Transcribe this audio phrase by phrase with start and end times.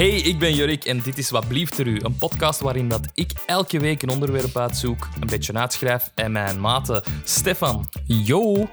[0.00, 3.08] Hey, ik ben Jurik en dit is Wat blieft er u, een podcast waarin dat
[3.14, 8.68] ik elke week een onderwerp uitzoek, een beetje uitschrijf en mijn maten Stefan, Yo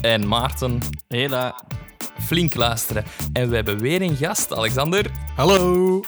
[0.00, 1.64] en Maarten Hela.
[2.20, 3.04] flink luisteren.
[3.32, 5.10] En we hebben weer een gast, Alexander.
[5.36, 6.00] Hallo.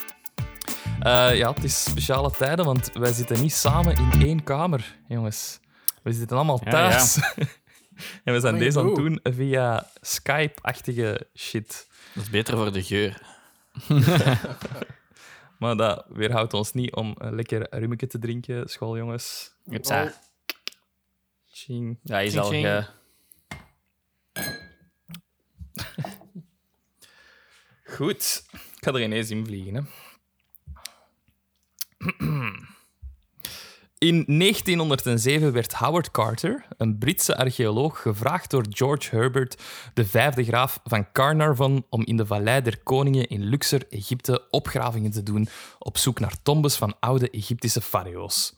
[1.01, 5.61] Eh, ja, het is speciale tijden, want wij zitten niet samen in één kamer, jongens.
[6.03, 7.19] We zitten allemaal Ja, thuis.
[8.25, 11.89] en we zijn Oh, deze aan het doen via Skype-achtige shit.
[12.15, 13.30] Dat is beter voor de geur.
[15.61, 19.55] Maar dat weerhoudt ons niet om een lekker rummetje te drinken, schooljongens.
[19.65, 20.13] Hupsa.
[21.47, 21.99] Ching.
[22.03, 22.67] Ja, is Ching, al ching.
[22.67, 22.85] ge...
[27.85, 29.75] Goed, ik ga er ineens in vliegen.
[29.75, 29.83] Hè.
[34.01, 39.63] In 1907 werd Howard Carter, een Britse archeoloog, gevraagd door George Herbert,
[39.95, 45.11] de vijfde graaf van Carnarvon, om in de Vallei der Koningen in Luxor, Egypte, opgravingen
[45.11, 45.49] te doen
[45.79, 48.55] op zoek naar tombes van oude Egyptische farao's.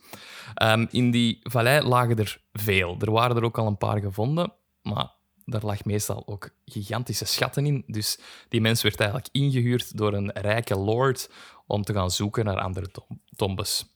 [0.53, 2.97] Ehm, in die vallei lagen er veel.
[2.99, 5.11] Er waren er ook al een paar gevonden, maar
[5.45, 7.83] daar lag meestal ook gigantische schatten in.
[7.87, 8.19] Dus
[8.49, 11.29] die mens werd eigenlijk ingehuurd door een rijke lord
[11.67, 13.92] om te gaan zoeken naar andere tom- tombes.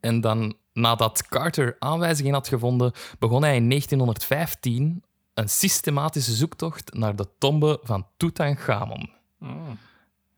[0.00, 7.16] En dan, nadat Carter aanwijzingen had gevonden, begon hij in 1915 een systematische zoektocht naar
[7.16, 9.10] de tombe van Tutankhamon.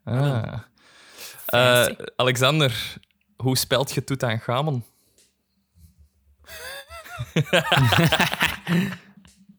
[0.05, 0.59] Ah.
[1.47, 1.87] Eh,
[2.17, 2.97] Alexander,
[3.37, 4.85] hoe spelt je Tutankhamon?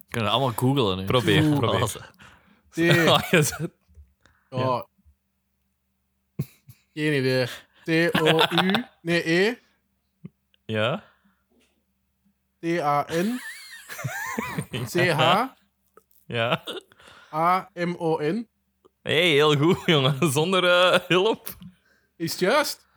[0.09, 1.05] Kunnen we allemaal googlen nu.
[1.05, 1.57] Probeer, Oeh.
[1.57, 2.11] probeer.
[3.43, 3.69] T.
[4.49, 4.81] Oh.
[6.93, 7.47] Geen idee.
[7.83, 8.85] T-O-U.
[9.01, 9.55] Nee, E.
[10.65, 11.03] Ja?
[12.59, 13.39] T-A-N.
[14.91, 15.45] C-H.
[16.25, 16.63] Ja?
[17.33, 18.47] A-M-O-N.
[19.01, 20.31] hey, heel goed, jongen.
[20.31, 21.57] Zonder eh, hulp.
[22.15, 22.87] Is het juist?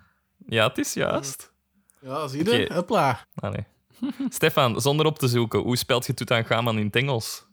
[0.47, 1.53] Ja, het is juist.
[2.01, 2.65] Ja, zie je?
[2.65, 2.75] Oké.
[2.75, 3.27] Hopla.
[3.35, 3.65] Ah, nee.
[4.29, 7.45] Stefan, zonder op te zoeken, hoe spelt je Tutankhamon in het Engels?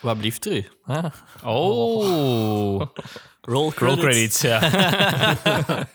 [0.00, 0.68] Wat blieft er u?
[0.82, 1.04] Ah.
[1.44, 2.80] Oh.
[3.40, 4.60] Roll Roll credits, ja.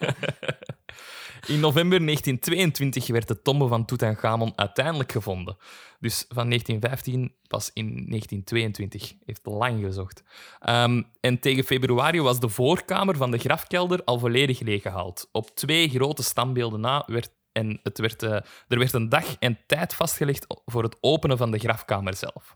[1.47, 5.57] In november 1922 werd de tombe van Tutankhamon uiteindelijk gevonden.
[5.99, 9.13] Dus van 1915 pas in 1922.
[9.25, 10.23] Heeft lang gezocht.
[10.59, 15.29] Ehm, en tegen februari was de voorkamer van de grafkelder al volledig leeggehaald.
[15.31, 18.31] Op twee grote standbeelden na werd, en het werd, eh,
[18.67, 22.55] er werd een dag en tijd vastgelegd voor het openen van de grafkamer zelf.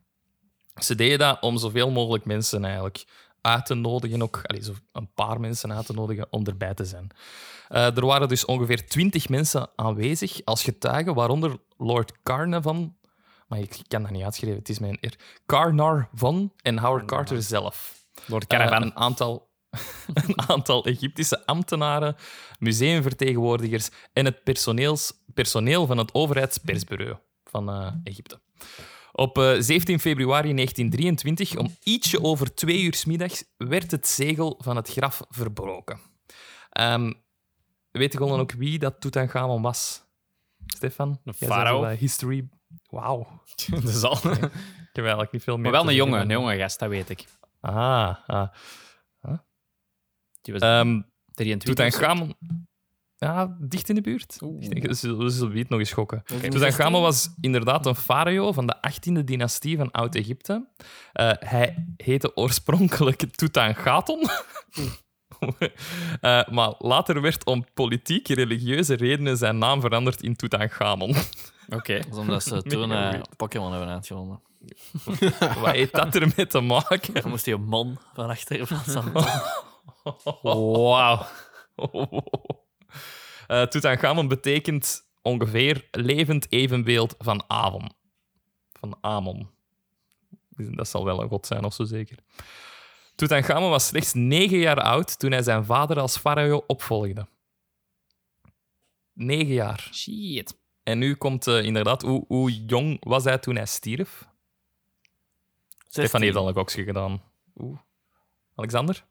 [0.76, 3.06] Ze deden dat om zoveel mogelijk mensen eigenlijk
[3.42, 6.86] uit te nodigen, ook allee, zo een paar mensen uit te nodigen om erbij te
[6.86, 7.08] zijn.
[7.68, 12.98] Eh, er waren dus ongeveer twintig mensen aanwezig als getuigen, waaronder Lord Carnarvon.
[13.48, 15.20] Maar ik kan dat niet uitschrijven, het is mijn eer.
[15.46, 18.06] Carnarvon en Howard Carter zelf.
[18.26, 18.82] Lord Eh, Caravan.
[18.82, 19.50] een, aantal,
[20.14, 22.16] een aantal Egyptische ambtenaren,
[22.60, 28.40] museumvertegenwoordigers en het personeels, personeel van het overheidspersbureau van eh, Egypte.
[29.12, 34.76] Op eh, 17 februari 1923, om ietsje over twee uur middags, werd het zegel van
[34.76, 36.00] het graf verbroken.
[36.70, 37.12] Ehm
[37.92, 40.04] weet je gewoon ook wie dat Tutankhamon was?
[40.66, 41.20] Stefan?
[41.26, 41.84] Een farao.
[41.84, 42.50] eh, history...
[42.90, 43.42] Wauw.
[43.70, 44.18] Dat is al.
[44.94, 47.10] Ik heb eigenlijk niet veel meer Maar wel een jonge, een jonge gast, dat weet
[47.10, 47.26] ik.
[47.62, 48.48] Ah, ah.
[50.44, 51.02] Die was Ehm
[51.34, 51.76] 23.
[51.76, 52.36] Tutankhamon...
[53.18, 54.38] Ja, dicht in de buurt.
[54.42, 54.64] Oeh.
[54.64, 56.24] Ik denk, we zullen nog eens schokken.
[56.26, 60.68] Tutankhamon was inderdaad een farao van de 18e dynastie van Oud-Egypte.
[61.14, 64.28] Eh, hij heette oorspronkelijk Tutankhaton.
[66.22, 71.16] Eh, maar later werd om politieke religieuze redenen zijn naam veranderd in Tutankhamon.
[71.70, 72.00] Oké.
[72.20, 74.42] Omdat ze toen eh, Pokémon hebben uitgevonden.
[75.60, 77.14] Wat heeft dat ermee te maken?
[77.14, 79.24] Dan moest hij een man van achter in plaats van een
[80.42, 81.26] Wauw.
[83.70, 87.92] Tutankhamon betekent ongeveer levend evenbeeld van Avon.
[88.72, 89.50] Van Amon.
[90.50, 92.18] Dus Dat zal wel een god zijn of zo zeker.
[93.16, 97.28] Tutankhamon was slechts negen jaar oud toen hij zijn vader als farao opvolgde.
[99.14, 99.90] Negen jaar.
[99.94, 100.62] Shit.
[100.84, 104.28] En nu komt eh, inderdaad, hoe, hoe jong was hij toen hij stierf?
[105.88, 107.22] Stefan heeft al een gokje gedaan.
[107.56, 107.80] Oeh.
[108.56, 109.06] Alexander?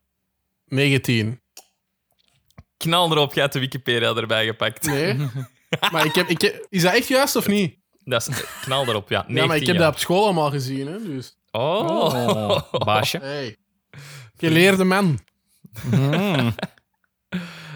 [0.72, 1.40] 19.
[2.76, 4.86] Knal erop, jij hebt de Wikipedia erbij gepakt.
[4.86, 5.16] Nee.
[5.92, 7.76] maar ik heb, ik heb, is dat echt juist of niet?
[8.04, 9.24] Dat is, knal erop, ja.
[9.28, 9.84] Ja, maar ik 19 heb jaar.
[9.84, 11.36] dat op school allemaal gezien, hè, dus...
[11.50, 12.69] Oh.
[12.72, 13.19] Oh, baasje.
[13.19, 13.56] Hey.
[14.36, 15.19] Geleerde man.
[15.82, 16.54] Mm.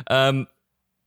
[0.04, 0.44] Ehm,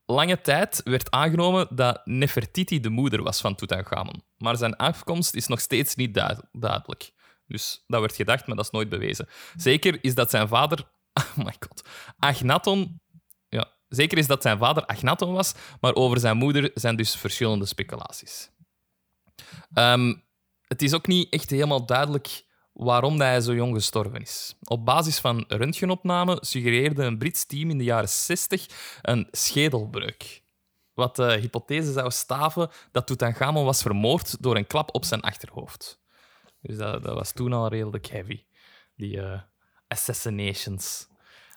[0.06, 4.24] lange tijd werd aangenomen dat Nefertiti de moeder was van Tutankhamon.
[4.38, 7.12] Maar zijn afkomst is nog steeds niet duid- duidelijk.
[7.48, 9.28] Dus dat werd gedacht, maar dat is nooit bewezen.
[9.56, 10.84] Zeker is dat zijn vader...
[11.38, 11.88] Oh my god.
[12.20, 13.02] Agnaton...
[13.50, 17.66] Ja, zeker is dat zijn vader Agnaton was, maar over zijn moeder zijn dus verschillende
[17.66, 18.50] speculaties.
[19.74, 20.14] Ehm,
[20.68, 22.44] het is ook niet echt helemaal duidelijk
[22.74, 24.56] waarom hij zo jong gestorven is.
[24.64, 28.66] Op basis van röntgenopname suggereerde een Brits team in de jaren 60
[29.02, 30.44] een schedelbreuk.
[30.94, 36.00] Wat de hypothese zou staven dat Tutankhamon was vermoord door een klap op zijn achterhoofd.
[36.62, 38.44] Dus dat, dat was toen al redelijk heavy,
[38.96, 39.42] die eh,
[39.90, 41.08] assassinations.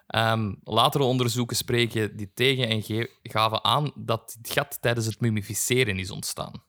[0.06, 5.99] Ehm, latere onderzoeken spreken die tegen en gaven aan dat dit gat tijdens het mummificeren
[5.99, 6.62] is ontstaan.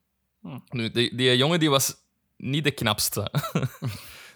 [0.70, 1.96] Nu, die, die jongen die was
[2.38, 3.32] niet de knapste.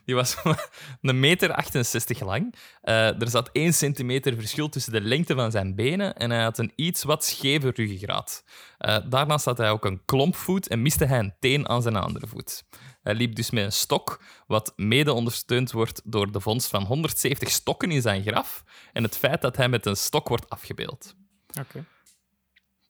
[0.08, 0.38] Die was
[1.02, 2.56] een meter 68 lang.
[2.82, 6.58] Eh, er zat 1 centimeter verschil tussen de lengte van zijn benen en hij had
[6.58, 8.44] een iets wat scheve ruggengraat.
[8.78, 12.28] Eh, daarnaast had hij ook een klompvoet en miste hij een teen aan zijn andere
[12.28, 12.64] voet.
[13.08, 17.50] Hij liep dus met een stok, wat mede ondersteund wordt door de vondst van 170
[17.50, 18.64] stokken in zijn graf
[18.94, 21.16] en het feit dat hij met een stok wordt afgebeeld.
[21.60, 21.86] Oké.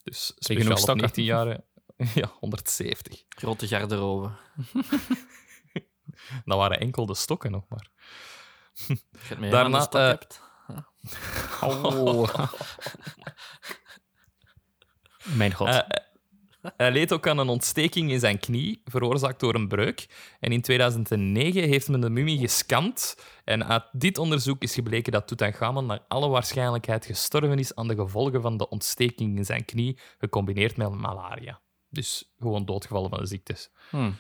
[0.04, 0.98] Dus genoeg speciaal op stokken?
[0.98, 1.48] 19 jaar...
[2.22, 3.24] Ja, 170.
[3.30, 4.32] grote garderobe.
[6.46, 7.88] Dat waren enkel de stokken nog maar.
[9.30, 10.42] Je Daarna, stok eh, hebt.
[11.62, 12.30] Oh.
[15.38, 15.68] Mijn god.
[15.68, 15.80] Eh,
[16.78, 20.08] Hij leed ook aan een ontsteking in zijn knie, veroorzaakt door een breuk.
[20.40, 23.18] En in 2009 heeft men de mummie gescand.
[23.44, 27.96] En uit dit onderzoek is gebleken dat Tutankhamon naar alle waarschijnlijkheid gestorven is aan de
[27.96, 31.60] gevolgen van de ontsteking in zijn knie, gecombineerd met malaria.
[31.90, 33.70] Dus gewoon doodgevallen van de ziektes.
[33.90, 34.16] Hmm.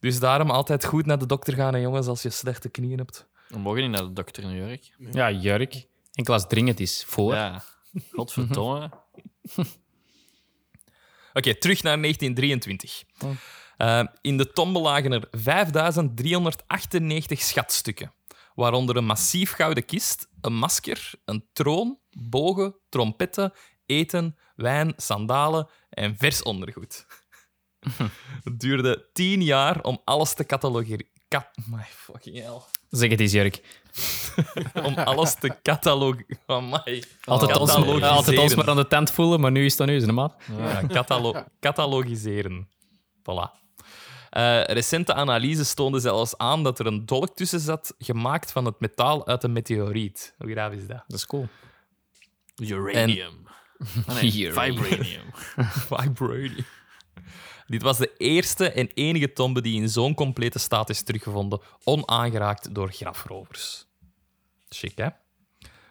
[0.00, 3.28] Dus daarom altijd goed naar de dokter gaan, hè, jongens, als je slechte knieën hebt.
[3.48, 4.96] We mogen niet naar de dokter in Jurk.
[5.12, 5.86] ja, jurk.
[6.12, 7.04] Enkel als het dringend is.
[7.06, 7.34] Voor.
[7.34, 7.62] Ja.
[8.10, 8.90] Godverdomme.
[11.36, 13.04] Oké, terug naar 1923.
[13.24, 13.30] Oh.
[13.76, 18.14] Eh, in de tombe lagen er 5398 schatstukken,
[18.54, 23.52] waaronder een massief gouden kist, een masker, een troon, bogen, trompetten,
[23.86, 27.06] eten, wijn, sandalen en vers ondergoed.
[28.44, 30.44] Het duurde tien jaar om alles te
[31.28, 32.60] Cat My fucking hell.
[32.90, 33.60] Zeg het eens, Jurk.
[34.86, 36.38] Om alles te catalogeren.
[36.46, 38.08] Altijd, Oh, ons, catalogiseren.
[38.10, 40.34] altijd ons maar aan de tent voelen, maar nu is dat nu zijn maat.
[40.58, 42.68] Ja, catalo- catalogiseren.
[43.20, 43.62] Voilà.
[44.30, 48.80] Eh, recente analyses toonden zelfs aan dat er een dolk tussen zat, gemaakt van het
[48.80, 50.34] metaal uit een meteoriet.
[50.38, 51.04] Hoe graaf is dat?
[51.06, 51.48] Dat is cool.
[52.56, 53.46] Uranium.
[54.06, 54.82] Ah, nee, Uranium.
[54.82, 55.24] vibranium.
[55.88, 56.64] Vibranium.
[57.66, 62.74] Dit was de eerste en enige tombe die in zo'n complete staat is teruggevonden, onaangeraakt
[62.74, 63.86] door grafrovers.
[64.68, 65.08] Chic, hè?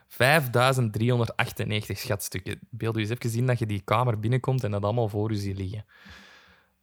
[0.07, 2.59] 5398 schatstukken.
[2.69, 5.35] Beeld u eens even zien dat je die kamer binnenkomt en dat allemaal voor u
[5.35, 5.85] ziet liggen.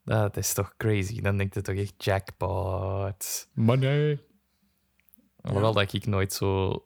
[0.04, 1.20] Dat is toch crazy.
[1.20, 3.48] Dan denkt je toch echt jackpot.
[3.52, 4.20] Maar nee.
[5.40, 6.82] Alhoewel dat ik nooit zo,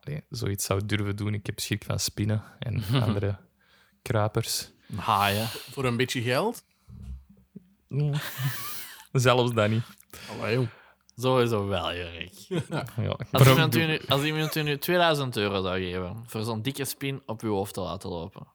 [0.00, 1.34] allee, zoiets zou durven doen.
[1.34, 3.38] Ik heb schrik van spinnen en andere
[4.02, 4.70] kruipers.
[4.96, 5.46] Haaien.
[5.46, 6.64] Voor een beetje geld.
[7.92, 8.12] Ja.
[9.20, 9.82] Zelfs dat niet.
[10.30, 10.68] Allee, jong.
[11.16, 12.32] Sowieso wel, Jurk.
[12.96, 13.16] Ja.
[13.32, 16.84] Als iemand, u nu, als iemand u nu 2000 euro zou geven voor zo'n dikke
[16.84, 18.46] spin op uw hoofd te laten lopen.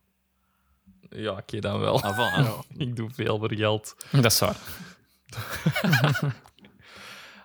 [1.10, 2.02] Ja, oké, dan wel.
[2.02, 2.60] Ah, van, ah.
[2.78, 3.96] Ik doe veel voor geld.
[4.12, 4.58] Dat is waar.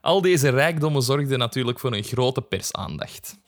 [0.00, 3.40] Al deze rijkdommen zorgden natuurlijk voor een grote persaandacht.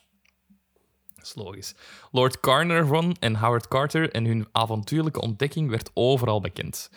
[1.14, 1.74] Dat is logisch.
[2.10, 6.90] Lord Carnarvon en Howard Carter en hun avontuurlijke ontdekking werd overal bekend.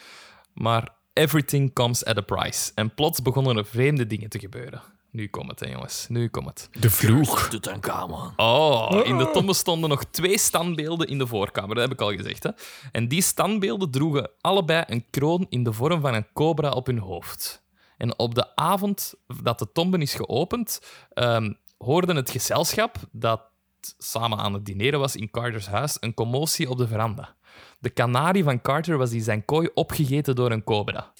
[0.54, 2.72] Maar everything comes at a price.
[2.76, 4.82] En plots begonnen er vreemde dingen te gebeuren.
[5.12, 6.06] Nu komt het, hè, jongens.
[6.10, 6.70] Nu komt het.
[6.80, 7.50] De vloeg.
[7.50, 8.32] Tutankhamon.
[8.36, 12.16] Oh, in de tombe stonden nog twee standbeelden in de voorkamer, dat heb ik al
[12.16, 12.44] gezegd.
[12.44, 12.50] Hè?
[12.92, 17.00] En die standbeelden droegen allebei een kroon in de vorm van een cobra op hun
[17.00, 17.66] hoofd.
[17.98, 20.82] En op de avond dat de tombe is geopend,
[21.14, 23.42] ehm hoorde het gezelschap dat
[23.98, 27.36] samen aan het dineren was in Carters huis een commotie op de veranda.
[27.80, 31.14] De kanarie van Carter was in zijn kooi opgegeten door een cobra.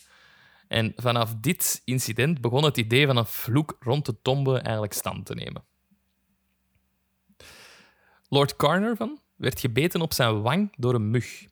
[0.68, 5.26] En vanaf dit incident begon het idee van een vloek rond de tombe eigenlijk stand
[5.26, 5.64] te nemen.
[8.30, 11.48] Lord Carnarvon werd gebeten op zijn wang door een mug.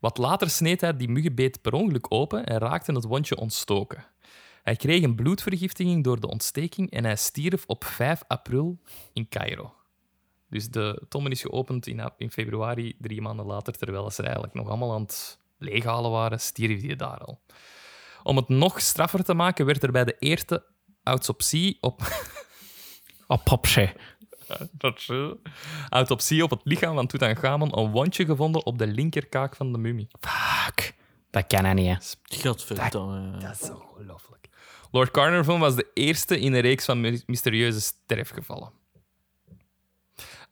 [0.00, 4.06] Wat later sneed hij die muggenbeet per ongeluk open en raakte het wondje ontstoken.
[4.62, 8.78] Hij kreeg een bloedvergiftiging door de ontsteking en hij stierf op 5 april
[9.12, 9.74] in Cairo.
[10.54, 14.54] Dus de tombe is geopend in, in februari, drie maanden later, terwijl ze er eigenlijk
[14.54, 17.40] nog allemaal aan het leeghalen waren, stierf hij daar al.
[18.22, 20.64] Om het nog straffer te maken, werd er bij de eerste
[21.02, 22.02] autopsie op
[23.44, 23.92] popsje.
[24.70, 25.30] Dat is, eh,
[25.88, 30.08] autopsie op het lichaam van Tutankhamon een wondje gevonden op de linkerkaak van de mummie.
[30.20, 30.94] Fuck.
[31.30, 32.38] Dat kan hij niet, hè.
[32.40, 33.38] Godverdomme.
[33.38, 34.48] Dat is ongelooflijk.
[34.90, 38.82] Lord Carnarvon was de eerste in een reeks van my- mysterieuze sterfgevallen.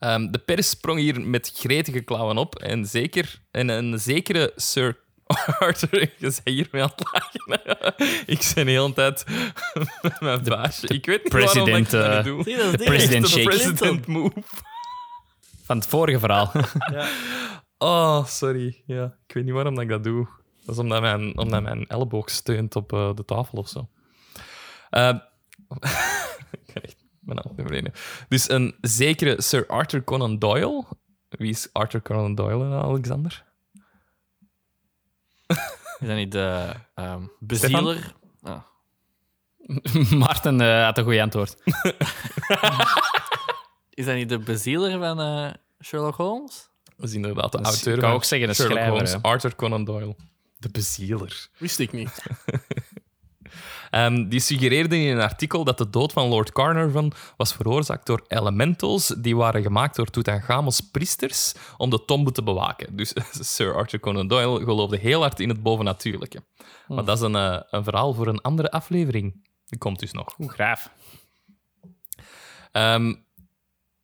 [0.03, 4.99] Ehm, de pers sprong hier met gretige klauwen op en, zeker, en een zekere Sir
[5.59, 7.63] Arthur, je bent hier mee aan het lachen.
[8.35, 9.25] ik ben de hele tijd
[10.03, 10.87] met mijn baasje.
[10.87, 12.43] Ik weet niet waarom ik president, dat eh, doe.
[12.43, 12.85] Zie, dat is dit.
[12.85, 13.43] President Shake.
[13.43, 14.33] president move.
[15.63, 16.53] Van het vorige verhaal.
[17.79, 18.83] Oh, sorry.
[18.87, 20.29] Ja, ik weet niet waarom dat ik dat doe.
[20.65, 23.89] Dat is omdat mijn, omdat mijn elleboog steunt op eh, de tafel of zo.
[24.91, 25.15] Eh,
[26.67, 27.93] ik echt mijn hand verleden.
[28.29, 30.85] Dus een zekere Sir Arthur Conan Doyle.
[31.29, 33.45] Wie is Arthur Conan Doyle, Alexander?
[35.47, 38.15] Is dat niet de ehm, bezieler?
[38.43, 38.63] Ah.
[40.19, 41.57] Maarten eh, had een goed antwoord.
[43.95, 45.51] Is dat niet de bezieler van eh,
[45.85, 46.69] Sherlock Holmes?
[46.97, 49.23] Dat is inderdaad de is- auteur ik kan ook zeggen, een Sherlock schrijver, Holmes, hè.
[49.23, 50.17] Arthur Conan Doyle.
[50.59, 51.49] De bezieler.
[51.59, 52.23] Wist ik niet.
[53.91, 58.25] Ehm, die suggereerde in een artikel dat de dood van Lord Carnarvon was veroorzaakt door
[58.29, 62.97] elementals die waren gemaakt door Tutankhamons priesters om de tombe te bewaken.
[62.97, 63.15] Dus
[63.55, 66.45] Sir Arthur Conan Doyle geloofde heel hard in het bovennatuurlijke.
[66.87, 69.45] Maar dat is een, eh, een verhaal voor een andere aflevering.
[69.67, 70.39] Die komt dus nog.
[70.39, 70.91] Oeh, graaf.
[72.73, 73.15] Ehm,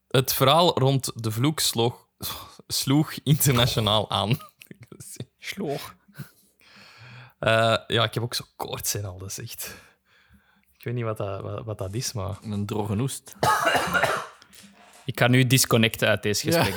[0.09, 2.09] het verhaal rond de vloek sloeg,
[2.67, 4.39] sloeg internationaal aan.
[5.39, 5.97] Sloog.
[7.39, 9.75] Eh, ja, ik heb ook zo koorts en al, dat is echt...
[10.79, 12.39] Ik weet niet wat dat, wat, wat dat is, maar...
[12.43, 13.35] Een droge noest.
[15.05, 16.75] Ik ga nu disconnecten uit deze gesprek.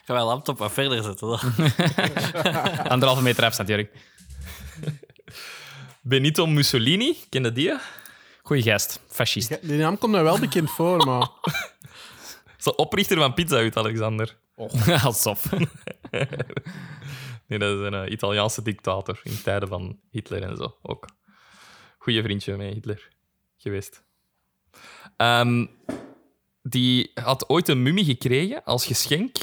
[0.00, 1.28] Ik ga mijn laptop wat verder zetten.
[1.28, 1.40] dan.
[2.92, 3.92] Anderhalve meter afstand, Jurk.
[6.00, 7.74] Benito Mussolini, ken je die?
[8.42, 9.00] Goeie gast.
[9.08, 9.48] Fascist.
[9.48, 11.28] Ja, Die naam komt mij wel bekend voor, maar...
[12.64, 14.36] De oprichter van Pizza Hut, Alexander.
[15.02, 15.44] Alsof.
[17.50, 21.08] Nee, dat is een eh, Italiaanse dictator in tijden van Hitler en zo ook.
[21.98, 23.08] Goeie vriendje met Hitler
[23.56, 24.02] geweest.
[25.16, 25.66] Ehm,
[26.62, 29.36] die had ooit een mummie gekregen als geschenk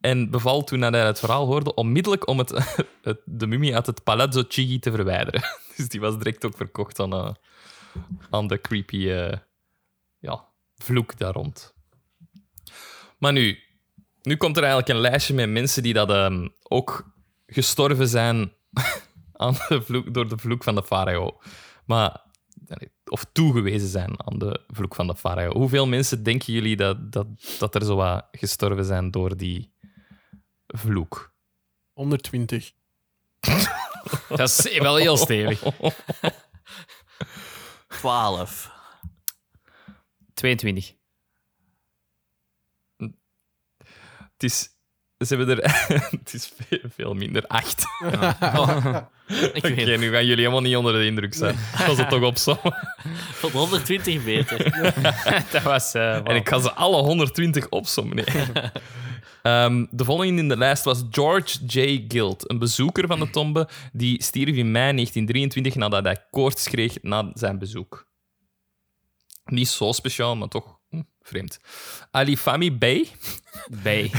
[0.00, 2.50] en beval toen hij het verhaal hoorde onmiddellijk om het,
[3.02, 5.42] het, de mummie uit het Palazzo Chigi te verwijderen.
[5.76, 7.34] Dus die was direct ook verkocht aan, eh,
[8.30, 9.38] aan de creepy eh,
[10.18, 11.74] ja, vloek daar rond.
[13.18, 13.58] Maar nu,
[14.22, 17.11] nu komt er eigenlijk een lijstje met mensen die dat ehm, ook
[17.52, 18.52] gestorven zijn
[19.32, 21.40] aan de vloek, door de vloek van de farao.
[21.86, 22.20] Maar,
[23.04, 25.52] of toegewezen zijn aan de vloek van de farao.
[25.52, 27.26] Hoeveel mensen denken jullie dat, dat,
[27.58, 29.72] dat er zo wat gestorven zijn door die
[30.66, 31.34] vloek?
[31.92, 32.72] 120.
[34.28, 35.62] Dat is wel heel stevig.
[37.88, 38.72] 12.
[40.34, 40.94] 22.
[44.42, 44.70] Het is...
[45.26, 45.86] Ze hebben er...
[46.20, 47.46] het is veel, veel minder.
[47.46, 47.84] Acht.
[49.52, 51.56] Ik Oké, weet nu gaan jullie helemaal niet onder de indruk zijn.
[51.78, 52.58] Dat was het toch op zo.
[53.40, 54.72] Tot 120 beter.
[55.50, 55.94] Dat was...
[55.94, 58.16] eh, En ik ga ze alle 120 opsommen.
[58.16, 58.24] Nee.
[59.42, 62.04] Ehm, de volgende in de lijst was George J.
[62.08, 67.02] Guild, een bezoeker van de tombe die stierf in mei 1923 nadat hij koorts kreeg
[67.02, 68.06] na zijn bezoek.
[69.44, 70.78] Niet zo speciaal, maar toch
[71.20, 71.60] vreemd.
[72.10, 73.08] Ali Fahmy Bey,
[73.82, 74.10] bij.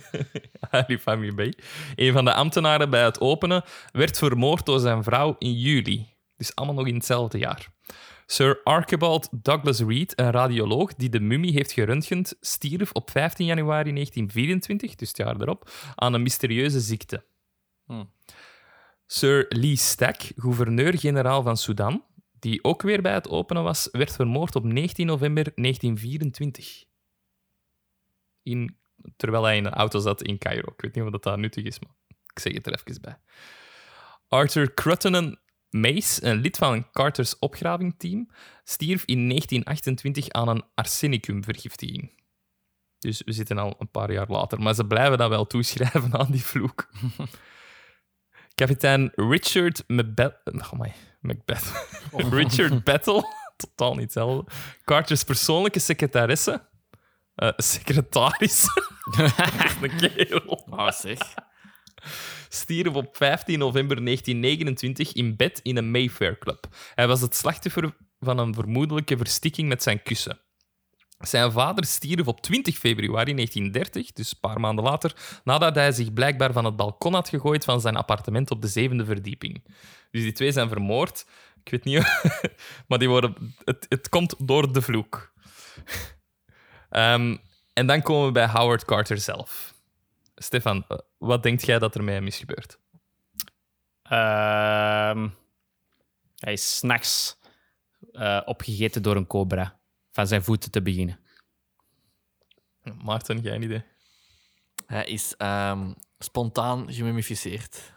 [0.70, 1.54] Ali Fahmy Bey,
[1.94, 6.06] een van de ambtenaren bij het openen, werd vermoord door zijn vrouw in juli.
[6.36, 7.68] Dus allemaal nog in hetzelfde jaar.
[8.26, 13.92] Sir Archibald Douglas Reed, een radioloog die de mummie heeft geröntgend, stierf op 15 januari
[13.92, 17.24] 1924, dus het jaar erop, aan een mysterieuze ziekte.
[17.86, 18.10] Hmm.
[19.06, 22.04] Sir Lee Stack, gouverneur-generaal van Sudan,
[22.40, 26.84] die ook weer bij het openen was, werd vermoord op 19 november 1924.
[28.42, 28.76] In,
[29.16, 30.72] terwijl hij in een auto zat in Cairo.
[30.76, 31.94] Ik weet niet of dat, dat nuttig is, maar
[32.32, 33.18] ik zeg het er even bij.
[34.28, 38.30] Arthur Cruttenden Mace, een lid van Carters opgravingteam,
[38.64, 42.18] stierf in 1928 aan een arsenicumvergiftiging.
[42.98, 44.60] Dus we zitten al een paar jaar later.
[44.60, 46.90] Maar ze blijven dat wel toeschrijven aan die vloek.
[48.54, 50.40] Kapitein Richard Macbeth...
[50.44, 51.88] Oh my, Macbeth.
[52.30, 53.24] Richard Battle,
[53.56, 54.52] totaal niet hetzelfde.
[54.84, 56.68] Carters persoonlijke secretaresse.
[57.34, 58.64] eh, secretaris.
[59.82, 60.64] Een kerel.
[60.70, 61.18] Oh, zeg.
[62.48, 66.66] Stierf op 15 november 1929 in bed in een Mayfair Club.
[66.94, 70.40] Hij was het slachtoffer van een vermoedelijke verstikking met zijn kussen.
[71.20, 76.12] Zijn vader stierf op 20 februari 1930, dus een paar maanden later, nadat hij zich
[76.12, 79.64] blijkbaar van het balkon had gegooid van zijn appartement op de zevende verdieping.
[80.10, 81.26] Dus die twee zijn vermoord.
[81.64, 82.22] Ik weet niet,
[82.88, 85.32] maar die worden, het, komt door de vloek.
[86.90, 87.36] Ehm,
[87.72, 89.74] en dan komen we bij Howard Carter zelf.
[90.34, 92.78] Stefan, eh, wat denkt jij dat er met hem is gebeurd?
[94.02, 95.28] Ehm,
[96.36, 97.38] hij is s'nachts
[98.12, 99.79] eh opgegeten door een cobra.
[100.10, 101.18] Van zijn voeten te beginnen.
[103.02, 103.82] Maarten, geen idee.
[104.86, 107.92] Hij is ehm, spontaan gemummificeerd.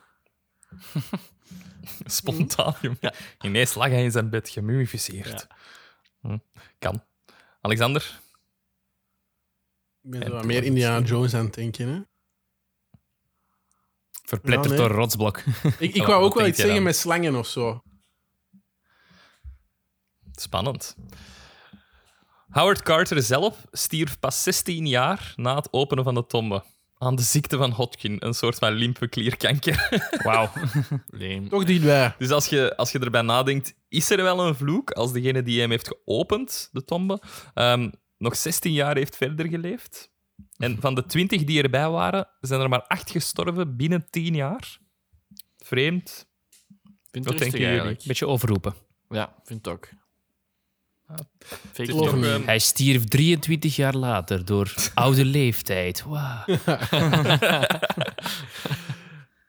[2.06, 2.76] Spontaan.
[3.00, 3.14] Ja.
[3.42, 5.48] Ineens lag hij in zijn bed gemummificeerd.
[6.22, 6.38] Hm,
[6.80, 7.04] Kan.
[7.62, 8.22] Alexander?
[10.02, 11.88] Ik ben zo wat meer Indiana Jones aan het denken.
[11.88, 12.02] Hè?
[14.24, 14.80] Verpletterd Ja, nee.
[14.80, 15.38] door een rotsblok.
[15.80, 16.84] Ik, ik wou ook wel iets zeggen dan?
[16.84, 17.82] met slangen of zo.
[20.32, 20.96] Spannend.
[22.54, 26.64] Howard Carter zelf stierf pas 16 jaar na het openen van de tombe.
[26.98, 29.88] Aan de ziekte van Hodgkin, een soort van lymfeklierkanker.
[30.24, 30.50] Wauw.
[31.08, 31.50] Leem.
[31.50, 32.16] Toch dichtbij.
[32.18, 35.60] Dus als je, als je erbij nadenkt, is er wel een vloek als degene die
[35.60, 37.22] hem heeft geopend, de tombe,
[37.54, 40.12] ehm, nog 16 jaar heeft verder geleefd.
[40.58, 44.80] En van de 20 die erbij waren, zijn er maar 8 gestorven binnen 10 jaar.
[45.58, 46.28] Vreemd.
[47.12, 47.74] Vind Wat het denken jullie?
[47.74, 48.04] eigenlijk.
[48.08, 48.74] Beetje overroepen.
[49.10, 49.90] Ja, vind het ook.
[51.74, 56.04] Toch, ehm, Hij stierf 23 jaar later door oude leeftijd.
[56.04, 56.44] Wauw.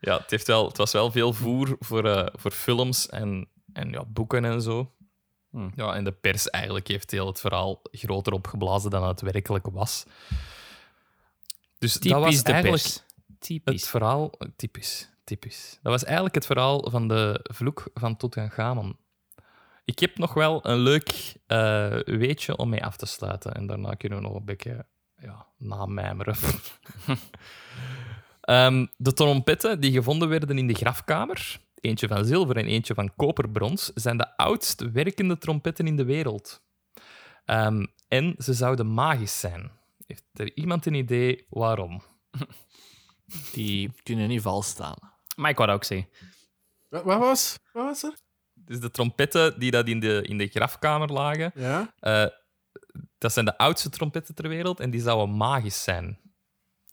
[0.00, 3.90] ja, het, heeft wel, het was wel veel voer voor, eh, voor films en, en
[3.90, 4.92] ja, boeken en zo.
[5.50, 5.72] Hmm.
[5.74, 10.04] Ja, en de pers eigenlijk heeft heel het verhaal groter opgeblazen dan het werkelijk was.
[11.78, 12.94] Dus dat was Typisch de eigenlijk pers.
[12.94, 13.88] het Typisch.
[13.88, 14.30] verhaal...
[14.56, 15.78] Typisch, typisch.
[15.82, 18.96] Dat was eigenlijk het verhaal van de vloek van Tutankhamon.
[19.84, 23.54] Ik heb nog wel een leuk eh, weetje om mee af te sluiten.
[23.54, 26.36] En daarna kunnen we nog een beetje ja, namijmeren.
[28.40, 33.14] Ehm, de trompetten die gevonden werden in de grafkamer, eentje van zilver en eentje van
[33.16, 36.62] koperbrons, zijn de oudst werkende trompetten in de wereld.
[37.44, 39.70] Ehm, en ze zouden magisch zijn.
[40.06, 42.02] Heeft er iemand een idee waarom?
[43.52, 44.96] Die kunnen niet vals staan.
[45.36, 46.08] Maar ik wou dat ook zeggen.
[46.88, 47.58] Wat, wat was?
[47.72, 48.23] Wat was er?
[48.66, 51.92] Dus de trompetten die dat in de, in de grafkamer lagen, Ja?
[52.00, 52.26] eh,
[53.18, 56.18] dat zijn de oudste trompetten ter wereld en die zouden magisch zijn.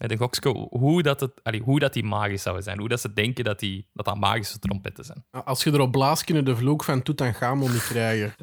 [0.01, 2.79] En de gokske, hoe, dat het, allee, hoe dat die magisch zouden zijn.
[2.79, 5.25] Hoe dat ze denken dat die, dat, dat magische trompetten zijn.
[5.31, 8.33] Als je erop blaast, kunnen de vloek van Tutankhamon niet krijgen.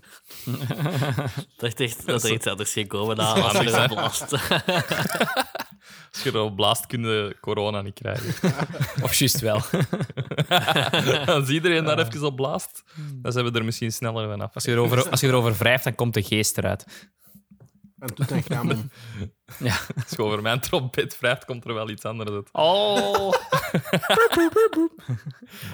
[1.57, 3.67] Dacht echt dat er iets anders ging komen Dat waar.
[3.67, 4.33] erop blast.
[6.13, 8.53] Als je erop blaast, kun je corona niet krijgen.
[9.05, 9.61] Of juist wel.
[11.37, 12.83] Als iedereen daar even op blaast,
[13.15, 14.55] dan zijn we er misschien sneller vanaf.
[14.55, 16.85] Als je erover, als je erover wrijft, dan komt de geest eruit.
[17.99, 18.91] Van Tutankhamon.
[19.97, 22.49] Als je over mijn trompet wrijft, komt er wel iets anders uit.
[22.53, 23.33] Oh.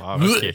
[0.03, 0.53] Oké.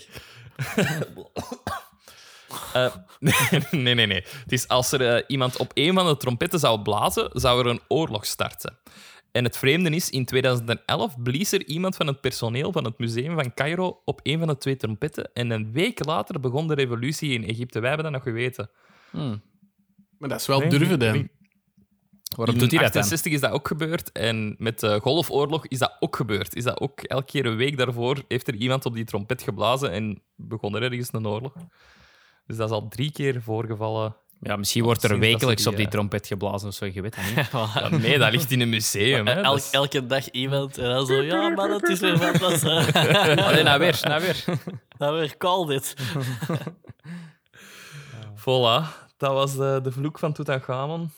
[2.73, 2.95] Eh,
[3.71, 4.23] nee, nee, nee.
[4.43, 7.65] Het is als er eh, iemand op een van de trompetten zou blazen, zou er
[7.67, 8.77] een oorlog starten.
[9.32, 13.36] En het vreemde is, in 2011 blies er iemand van het personeel van het museum
[13.36, 15.29] van Cairo op een van de twee trompetten.
[15.34, 17.79] En een week later begon de revolutie in Egypte.
[17.79, 18.69] Wij hebben dat nog geweten.
[20.17, 21.17] Maar dat is wel Nee, durven nee, dan.
[21.17, 21.29] nee.
[22.35, 23.01] Waarom in doet hij dat dan?
[23.01, 24.11] 68 is dat ook gebeurd.
[24.11, 26.55] En met de Golfoorlog is dat ook gebeurd.
[26.55, 29.91] Is dat ook elke keer een week daarvoor heeft er iemand op die trompet geblazen
[29.91, 31.53] en begon er ergens een oorlog.
[32.47, 34.15] Dus dat is al drie keer voorgevallen.
[34.41, 37.01] Ja, misschien wordt er dat wekelijks die, op die eh, trompet geblazen of zo, je
[37.01, 37.49] weet het niet.
[37.73, 39.27] Ja, nee, dat ligt in een museum.
[39.27, 39.33] Hè.
[39.33, 42.63] Elk, Dat elke dag iemand en dan zo, ja, maar het is weer wat was.
[43.45, 44.43] Allee, nou weer, nou weer.
[44.97, 45.95] Nou weer, call dit.
[48.35, 51.11] Voilà, dat was de, de vloek van Tutankhamon.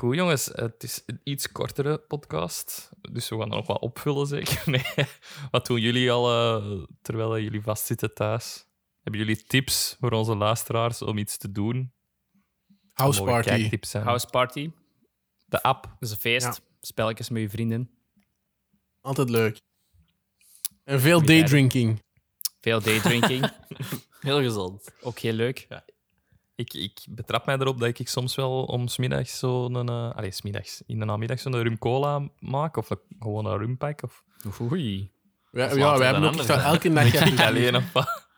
[0.00, 2.90] Goed, jongens, het is een iets kortere podcast.
[3.12, 4.62] Dus we gaan er nog wat opvullen, zeker.
[4.70, 5.06] Nee.
[5.50, 8.66] Wat doen jullie al eh, terwijl jullie vastzitten thuis?
[9.02, 11.92] Hebben jullie tips voor onze luisteraars om iets te doen?
[12.92, 13.70] House party.
[13.90, 14.70] House party.
[15.44, 15.82] De app.
[15.82, 16.46] Dat is een feest.
[16.46, 16.56] Ja.
[16.80, 17.90] Spelletjes met je vrienden.
[19.00, 19.60] Altijd leuk.
[20.84, 22.02] En veel daydrinking.
[22.60, 23.52] Veel daydrinking.
[24.20, 24.90] Heel gezond.
[25.00, 25.66] Ook heel leuk.
[26.60, 29.88] Ik, ik betrap mij erop dat ik soms wel om 's middags zo'n...
[29.88, 30.82] eh allee, 's middags.
[30.86, 32.76] In de namiddag zo'n rum cola maak.
[32.76, 34.02] Of een- gewoon een rumpak.
[34.02, 35.10] Of Oei.
[35.52, 37.12] Ja, later wij hebben ook elke dag...
[37.26, 38.08] ik alleen of wat.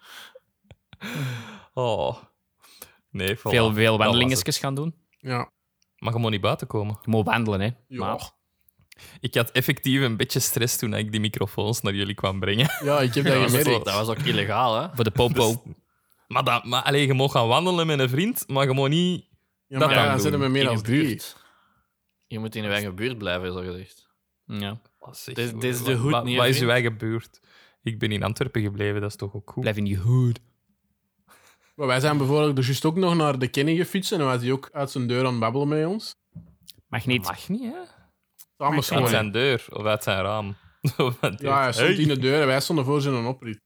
[1.74, 2.16] Oh.
[3.10, 3.40] Nee, voilà.
[3.42, 4.94] Veel, veel wandelingetjes gaan doen.
[5.20, 5.50] Ja.
[5.98, 6.98] Mag gewoon niet buiten komen.
[7.02, 7.66] Je moet wandelen, hè.
[7.66, 7.98] Ja.
[7.98, 8.30] Maar
[9.20, 12.70] Ik had effectief een beetje stress toen ik die microfoons naar jullie kwam brengen.
[12.84, 13.68] ja, ik heb dat Dat was, gemerkt.
[13.78, 14.88] ook, dat was ook illegaal, hè?
[14.94, 15.62] voor de popo.
[16.32, 19.24] Maar, dat, maar allee, je mag gaan wandelen met een vriend, maar je mag niet...
[19.66, 21.02] Ja, maar ja, dan zitten we meer In dan je drie.
[21.02, 21.36] buurt.
[22.26, 24.08] Je moet in je eigen buurt blijven, zo gezegd.
[24.44, 24.80] Ja.
[25.24, 27.40] Dit- dit is de hoed Wat is uw eigen buurt?
[27.82, 29.62] Ik ben in Antwerpen gebleven, dat is toch ook goed?
[29.62, 30.38] Blijf in je hood.
[31.74, 34.42] Maar wij zijn bijvoorbeeld dus juist ook nog naar de Kenny gefietst en dan was
[34.42, 36.14] hij ook uit zijn deur aan het babbelen met ons.
[36.88, 37.22] Mag niet.
[37.22, 37.80] Mag niet, hè?
[38.58, 40.56] Samen Uit zijn deur of uit zijn raam.
[41.36, 41.96] Ja, hij stond hey.
[41.96, 43.60] in de deur en wij stonden voor zijn oprit.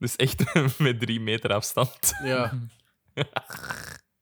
[0.00, 2.12] Dus echt met drie meter afstand.
[2.24, 2.52] Ja.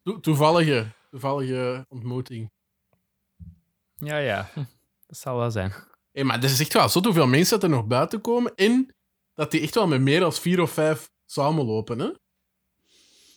[0.02, 2.50] To- toevallige, toevallige ontmoeting.
[3.94, 4.50] Ja, ja.
[5.06, 5.72] Dat zal wel zijn.
[6.12, 8.94] Hé, maar er is echt wel zo hoeveel mensen dat er nog buiten komen en
[9.34, 11.98] dat die echt wel met meer dan vier of vijf samenlopen.
[11.98, 12.08] Hè?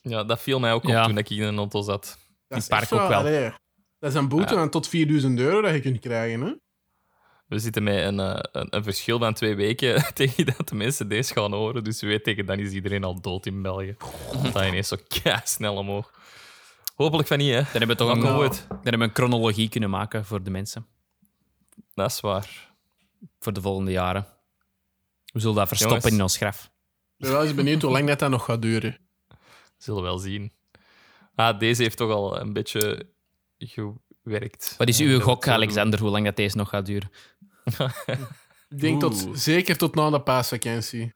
[0.01, 1.06] Ja, dat viel mij ook op Ja.
[1.06, 2.17] toen ik in een auto zat.
[2.47, 3.13] Dat is park ook wel.
[3.19, 3.51] allee,
[3.99, 4.60] dat is een boete Ja.
[4.60, 6.41] van tot 4000 euro dat je kunt krijgen.
[6.41, 6.54] Hè?
[7.51, 11.07] We zitten met een, eh, een, een verschil van twee weken tegen dat de mensen
[11.07, 11.83] deze gaan horen.
[11.83, 13.95] Dus we weten tegen dan is iedereen al dood in België.
[14.53, 14.95] Dat ineens zo
[15.43, 16.11] snel omhoog.
[16.95, 17.61] Hopelijk van niet, hè.
[17.61, 18.47] Dan hebben we toch een, Nou.
[18.49, 20.87] dan hebben we een chronologie kunnen maken voor de mensen.
[21.93, 22.73] Dat is waar.
[23.39, 24.27] Voor de volgende jaren.
[25.25, 26.17] We zullen dat verstoppen Jongens.
[26.17, 26.71] in ons graf.
[27.17, 28.97] Ik ben wel eens benieuwd hoe lang dat, dat nog gaat duren.
[29.77, 30.51] Zullen we wel zien.
[31.35, 33.09] Ah, deze heeft toch al een beetje
[33.57, 34.75] gewerkt.
[34.77, 37.11] Wat is uw gok, Alexander, hoe lang dat deze nog gaat duren?
[38.69, 39.36] Ik denk tot, Oeh.
[39.38, 41.13] zeker tot na de paasvakantie.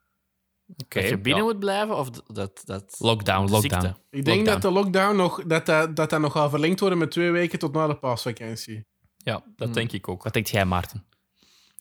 [0.83, 0.99] Oké.
[0.99, 1.49] dat je binnen ja.
[1.51, 2.61] moet blijven of dat...
[2.65, 3.81] dat Lockdown, de lockdown.
[3.85, 3.99] ziekte?
[4.09, 4.45] Ik denk Lockdown.
[4.45, 7.59] dat de lockdown nog, dat dat, dat dat nog gaat verlengd worden met twee weken
[7.59, 8.85] tot na de paasvakantie.
[9.17, 9.73] Ja, dat Hmm.
[9.73, 10.23] denk ik ook.
[10.23, 11.05] Wat denkt jij, Maarten?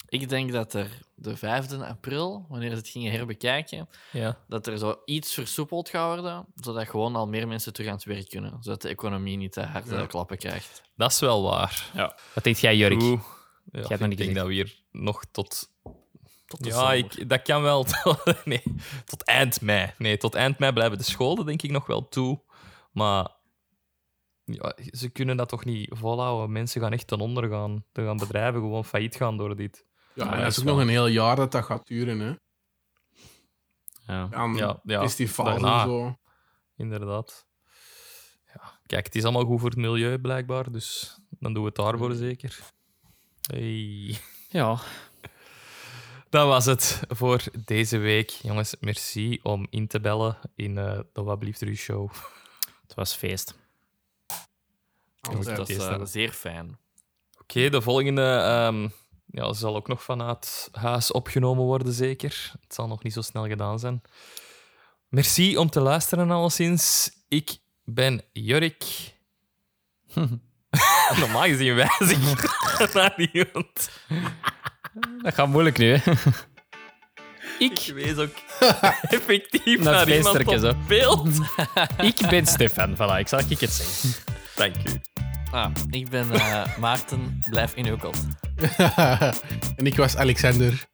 [0.08, 4.38] Ik denk dat er de 5e april, wanneer ze het gingen herbekijken, Ja.
[4.48, 8.04] dat er zo iets versoepeld gaat worden, zodat gewoon al meer mensen terug aan het
[8.04, 8.56] werk kunnen.
[8.60, 9.96] Zodat de economie niet te hard Ja.
[10.00, 10.82] eh, klappen krijgt.
[10.96, 11.90] Dat is wel waar.
[12.34, 13.02] Wat denkt jij, Jurk?
[13.02, 13.20] Oeh.
[13.74, 14.34] Ja, ik niet denk gezegd.
[14.34, 15.72] dat we hier nog tot...
[16.46, 17.86] Tot de Ja, ik, dat kan wel.
[18.44, 18.62] nee,
[19.04, 19.92] tot eind mei.
[19.98, 22.42] Nee, tot eind mei blijven de scholen denk ik nog wel toe.
[22.92, 23.30] Maar
[24.44, 26.52] ja, ze kunnen dat toch niet volhouden.
[26.52, 27.84] Mensen gaan echt ten onder gaan.
[27.92, 29.86] Er gaan bedrijven gewoon failliet gaan door dit.
[30.14, 32.18] Ja, en dat is is ook nog een heel jaar dat dat gaat duren.
[32.20, 32.34] Hè?
[34.06, 34.28] Ja.
[34.54, 35.82] Ja, ja, festivals daarna.
[35.82, 36.16] en zo.
[36.76, 37.46] Inderdaad.
[38.54, 40.72] Ja, kijk, het is allemaal goed voor het milieu blijkbaar.
[40.72, 42.73] Dus dan doen we het daarvoor zeker.
[43.46, 44.16] Hey.
[44.48, 44.78] ja.
[46.30, 48.30] Dat was het voor deze week.
[48.30, 52.10] Jongens, merci om in te bellen in eh de Wat Blieft show.
[52.82, 53.54] Het was feest.
[55.20, 55.56] Altijd.
[55.56, 56.78] dat is eh, dan- zeer fijn.
[57.40, 58.88] Oké, de volgende ehm,
[59.26, 62.52] ja, zal ook nog vanuit huis opgenomen worden, zeker.
[62.60, 64.02] Het zal nog niet zo snel gedaan zijn.
[65.08, 67.12] Merci om te luisteren, alleszins.
[67.28, 68.84] Ik ben Jurk.
[71.20, 72.18] Normaal gezien wijs ik
[72.94, 73.90] naar iemand.
[75.22, 76.12] Dat gaat moeilijk nu, hè?
[77.58, 78.34] Ik wees ook
[79.16, 80.72] effectief Naar naar, iemand op zo.
[80.86, 81.28] beeld.
[81.96, 84.24] Ik ben Stefan, voilà, ik zal ik het zeggen.
[84.54, 85.00] Dank u.
[85.50, 88.16] Ah, ik ben eh, Maarten, blijf in uw kot.
[89.76, 90.84] en ik was Alexander.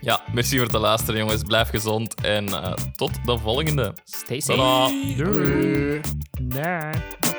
[0.00, 1.42] Ja, merci voor het luisteren, jongens.
[1.42, 3.94] Blijf gezond en eh, tot de volgende.
[4.04, 4.58] Stay safe.
[4.58, 5.24] Tada.
[5.24, 6.00] Doei.
[6.40, 7.33] Nee.